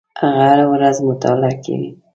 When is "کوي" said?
1.63-1.89